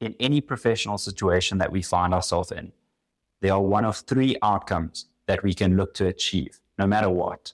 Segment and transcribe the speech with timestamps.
[0.00, 2.72] in any professional situation that we find ourselves in,
[3.40, 7.52] there are one of three outcomes that we can look to achieve, no matter what.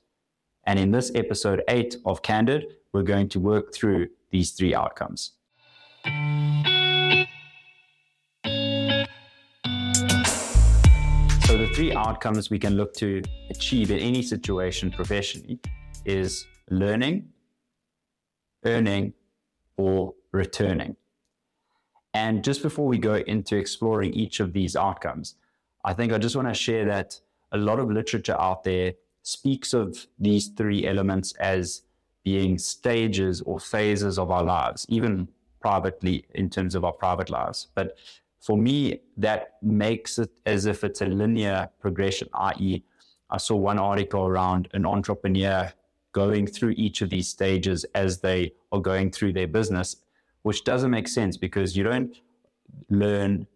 [0.65, 5.33] And in this episode eight of Candid, we're going to work through these three outcomes.
[11.47, 15.59] So, the three outcomes we can look to achieve in any situation professionally
[16.05, 17.29] is learning,
[18.65, 19.13] earning,
[19.77, 20.97] or returning.
[22.15, 25.37] And just before we go into exploring each of these outcomes,
[25.85, 27.21] I think I just want to share that
[27.53, 31.83] a lot of literature out there speaks of these three elements as
[32.25, 35.29] being stages or phases of our lives, even
[35.61, 37.69] privately in terms of our private lives.
[37.75, 37.97] But
[38.41, 42.83] for me, that makes it as if it's a linear progression, i.e.,
[43.33, 45.73] I saw one article around an entrepreneur
[46.13, 49.97] going through each of these stages as they are going through their business
[50.43, 52.17] which doesn't make sense because you don't
[52.89, 53.47] learn,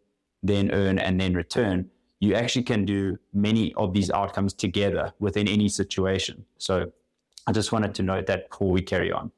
[0.43, 1.89] then earn, and then return.
[2.21, 6.45] You actually can do many of these outcomes together within any situation.
[6.59, 6.93] So
[7.47, 9.31] I just wanted to note that before we carry on.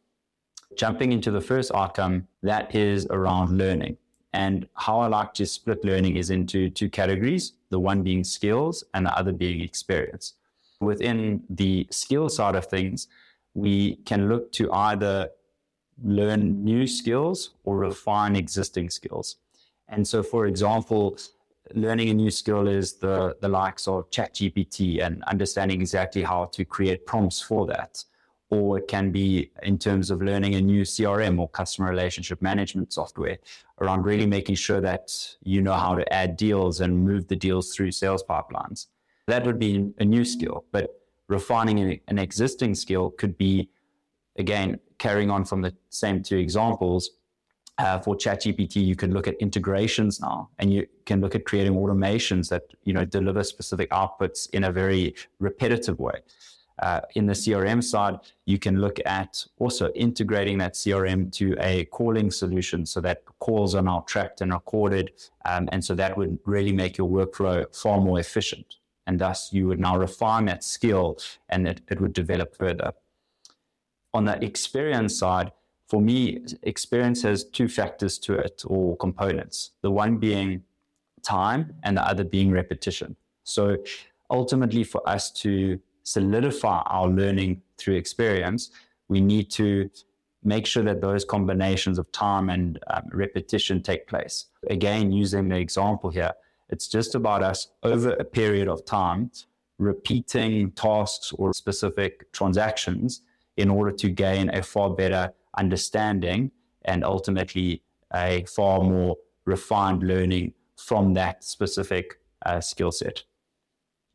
[0.76, 3.96] Jumping into the first outcome, that is around learning.
[4.32, 8.84] And how I like to split learning is into two categories the one being skills
[8.94, 10.34] and the other being experience.
[10.80, 13.08] Within the skill side of things,
[13.54, 15.30] we can look to either
[16.02, 19.36] learn new skills or refine existing skills.
[19.88, 21.16] And so, for example,
[21.74, 26.64] learning a new skill is the, the likes of ChatGPT and understanding exactly how to
[26.64, 28.04] create prompts for that.
[28.48, 32.92] Or it can be in terms of learning a new CRM or customer relationship management
[32.92, 33.38] software
[33.80, 35.10] around really making sure that
[35.42, 38.86] you know how to add deals and move the deals through sales pipelines.
[39.26, 40.90] That would be a new skill, but
[41.26, 43.68] refining an existing skill could be,
[44.38, 47.10] again, carrying on from the same two examples,
[47.78, 51.74] uh, for ChatGPT, you can look at integrations now, and you can look at creating
[51.74, 56.22] automations that you know deliver specific outputs in a very repetitive way.
[56.78, 61.86] Uh, in the CRM side, you can look at also integrating that CRM to a
[61.86, 65.12] calling solution so that calls are now tracked and recorded,
[65.44, 68.76] um, and so that would really make your workflow far more efficient.
[69.06, 71.18] And thus, you would now refine that skill,
[71.50, 72.92] and it, it would develop further
[74.16, 75.52] on the experience side,
[75.88, 79.72] for me, experience has two factors to it or components.
[79.82, 80.62] The one being
[81.22, 83.14] time and the other being repetition.
[83.44, 83.76] So
[84.30, 88.70] ultimately, for us to solidify our learning through experience,
[89.08, 89.90] we need to
[90.42, 94.46] make sure that those combinations of time and um, repetition take place.
[94.70, 96.32] Again, using the example here,
[96.70, 99.30] it's just about us over a period of time
[99.78, 103.20] repeating tasks or specific transactions
[103.56, 106.50] in order to gain a far better understanding
[106.84, 107.82] and ultimately
[108.14, 113.24] a far more refined learning from that specific uh, skill set.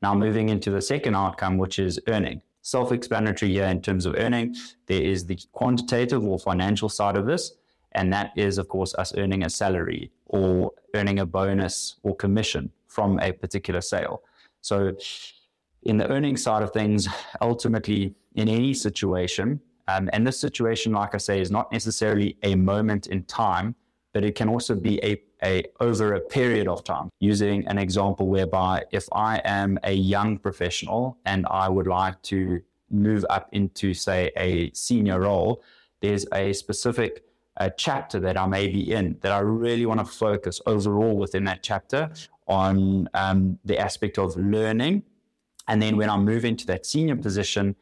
[0.02, 2.42] Now, moving into the second outcome, which is earning.
[2.64, 7.26] Self explanatory here in terms of earning, there is the quantitative or financial side of
[7.26, 7.54] this,
[7.94, 12.72] and that is, of course, us earning a salary or earning a bonus or commission
[12.88, 14.22] from a particular sale.
[14.62, 14.94] So,
[15.84, 17.08] in the earning side of things,
[17.42, 22.56] ultimately, in any situation, um, and this situation, like I say, is not necessarily a
[22.56, 23.76] moment in time,
[24.14, 27.10] but it can also be a, a over a period of time.
[27.20, 32.62] Using an example whereby if I am a young professional and I would like to
[32.90, 35.64] move up into, say, a senior role,
[36.02, 37.24] there's a specific
[37.58, 41.44] uh, chapter that I may be in that I really want to focus overall within
[41.46, 42.12] that chapter
[42.48, 45.04] on um, the aspect of learning.
[45.68, 47.76] And then when I move into that senior position,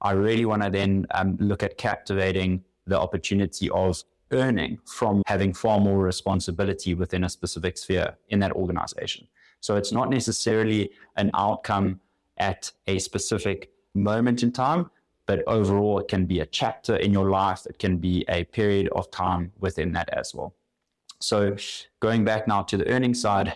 [0.00, 4.02] I really want to then um, look at captivating the opportunity of
[4.32, 9.26] earning from having far more responsibility within a specific sphere in that organization.
[9.60, 12.00] So it's not necessarily an outcome
[12.38, 14.90] at a specific moment in time,
[15.26, 18.88] but overall it can be a chapter in your life, it can be a period
[18.88, 20.54] of time within that as well.
[21.20, 21.56] So
[22.00, 23.54] going back now to the earning side,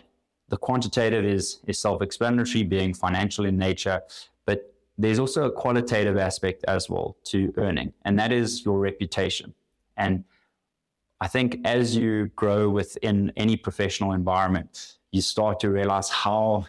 [0.49, 4.00] the quantitative is, is self-explanatory, being financial in nature,
[4.47, 9.55] but there's also a qualitative aspect as well to earning, and that is your reputation.
[9.97, 10.25] And
[11.21, 16.67] I think as you grow within any professional environment, you start to realize how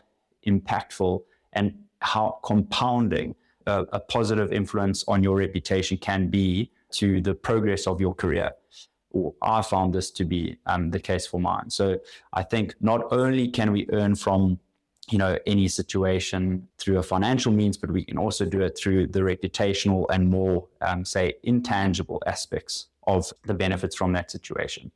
[0.48, 1.22] impactful
[1.54, 3.36] and how compounding
[3.68, 8.52] a, a positive influence on your reputation can be to the progress of your career.
[9.42, 11.70] I found this to be um, the case for mine.
[11.70, 12.00] So
[12.34, 14.60] I think not only can we earn from
[15.10, 19.08] you know any situation through a financial means but we can also do it through
[19.08, 24.92] the reputational and more um, say intangible aspects of the benefits from that situation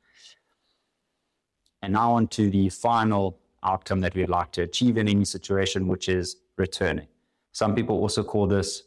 [1.81, 5.87] And now on to the final outcome that we'd like to achieve in any situation,
[5.87, 7.07] which is returning.
[7.51, 8.83] Some people also call this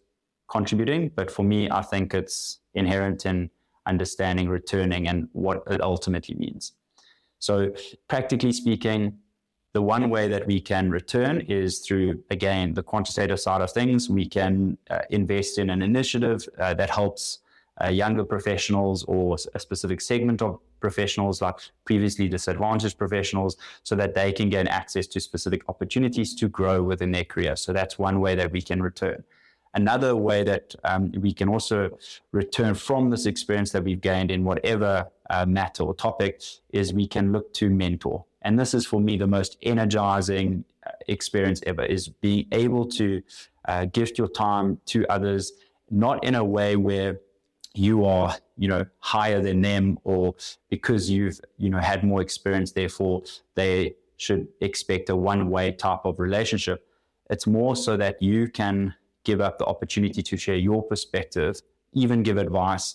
[0.49, 3.51] contributing, but for me, I think it's inherent in
[3.87, 6.73] understanding returning and what it ultimately means.
[7.39, 7.73] So,
[8.09, 9.19] practically speaking,
[9.73, 14.09] the one way that we can return is through, again, the quantitative side of things.
[14.09, 17.41] We can uh, invest in an initiative uh, that helps
[17.85, 24.15] uh, younger professionals or a specific segment of professionals, like previously disadvantaged professionals, so that
[24.15, 27.55] they can gain access to specific opportunities to grow within their career.
[27.55, 29.25] So that's one way that we can return.
[29.77, 31.91] Another way that um, we can also
[32.33, 36.41] return from this experience that we've gained in whatever uh, matter or topic
[36.71, 38.25] is we can look to mentor.
[38.41, 43.23] And this is for me the most energizing uh, experience ever is being able to
[43.67, 45.53] uh, gift your time to others,
[45.91, 47.21] not in a way where
[47.75, 50.35] you are, you know, higher than them or
[50.71, 53.25] because you've, you know, had more experience, therefore
[53.57, 56.87] they should expect a one way type of relationship.
[57.29, 58.95] It's more so that you can
[59.27, 61.61] give up the opportunity to share your perspective,
[61.93, 62.95] even give advice,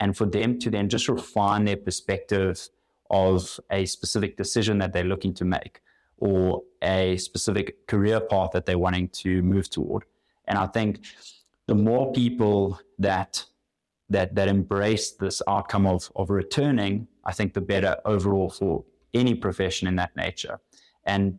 [0.00, 2.68] and for them to then just refine their perspective
[3.10, 5.80] of a specific decision that they're looking to make
[6.16, 10.04] or a specific career path that they're wanting to move toward.
[10.48, 11.00] And I think
[11.66, 13.44] the more people that
[14.10, 19.34] that that embrace this outcome of of returning, I think the better overall for any
[19.34, 20.56] profession in that nature.
[21.04, 21.38] And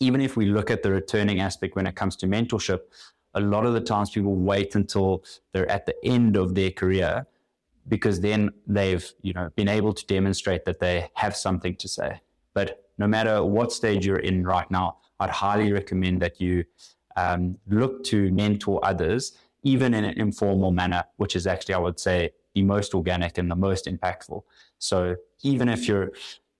[0.00, 2.80] even if we look at the returning aspect when it comes to mentorship,
[3.34, 7.26] a lot of the times people wait until they're at the end of their career
[7.88, 12.20] because then they've you know been able to demonstrate that they have something to say.
[12.54, 16.64] But no matter what stage you're in right now i'd highly recommend that you
[17.16, 19.32] um, look to mentor others
[19.62, 23.50] even in an informal manner which is actually i would say the most organic and
[23.50, 24.42] the most impactful.
[24.78, 26.12] So even if you're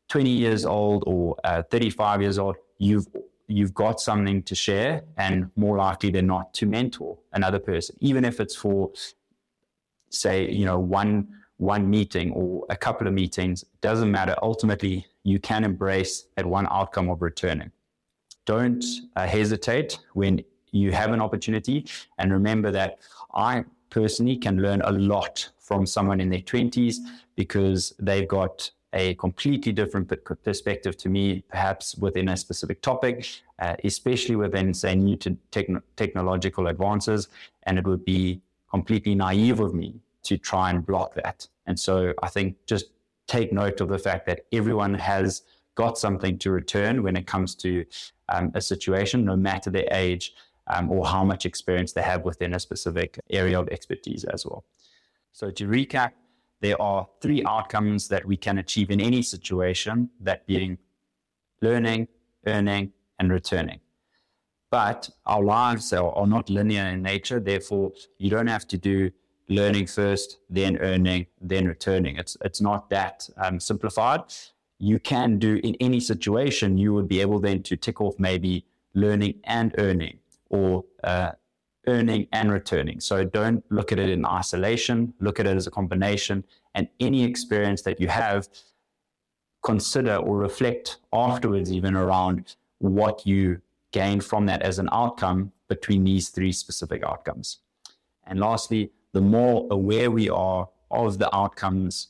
[0.09, 3.07] 20 years old or uh, 35 years old you've
[3.53, 8.25] you've got something to share and more likely than not to mentor another person, even
[8.25, 8.91] if it's for,
[10.11, 11.29] say, you know, one
[11.59, 14.35] one meeting or a couple of meetings, doesn't matter.
[14.43, 17.71] Ultimately, you can embrace that one outcome of returning.
[18.47, 18.85] Don't
[19.15, 21.87] uh, hesitate when you have an opportunity.
[22.19, 22.99] And remember that
[23.35, 26.97] I personally can learn a lot from someone in their 20s
[27.37, 30.13] because they've got a completely different
[30.45, 33.27] perspective to me, perhaps within a specific topic,
[33.59, 37.29] uh, especially within, say, new techn- technological advances.
[37.63, 38.41] And it would be
[38.71, 41.47] completely naive of me to try and block that.
[41.67, 42.87] And so I think just
[43.27, 45.43] take note of the fact that everyone has
[45.75, 47.85] got something to return when it comes to
[48.29, 50.35] um, a situation, no matter their age
[50.67, 54.65] um, or how much experience they have within a specific area of expertise as well.
[55.33, 56.13] So to recap,
[56.63, 60.79] there are three outcomes that we can achieve in any situation, that being
[61.61, 62.09] learning,
[62.47, 63.81] earning, and returning.
[64.71, 69.11] But our lives are, not linear in nature, therefore, you don't have to do
[69.49, 72.17] learning first, then earning, then returning.
[72.17, 74.21] It's, it's not that um, simplified.
[74.79, 78.65] You can do in any situation, you would be able then to tick off maybe
[78.95, 81.33] learning and earning or uh,
[81.87, 83.01] earning and returning.
[83.01, 86.45] So don't look at it in isolation, look at it as a combination.
[86.75, 88.49] And any experience that you have,
[89.63, 93.61] consider or reflect afterwards, even around what you
[93.93, 97.59] gain from that as an outcome between these three specific outcomes.
[98.27, 102.09] And lastly, the more aware we are of the outcomes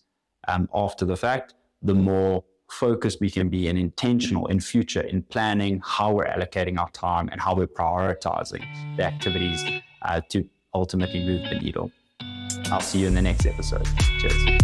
[0.48, 5.22] um, after the fact, the more focused we can be and intentional in future in
[5.22, 8.64] planning how we're allocating our time and how we're prioritizing
[8.96, 9.62] the activities
[10.02, 11.90] uh, to ultimately move the needle.
[12.66, 13.86] I'll see you in the next episode.
[14.20, 14.62] Cheers.